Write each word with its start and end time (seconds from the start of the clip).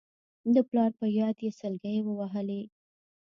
د 0.53 0.55
پلار 0.69 0.91
په 0.99 1.05
ياد 1.19 1.37
يې 1.45 1.51
سلګۍ 1.59 1.97
ووهلې. 2.03 2.61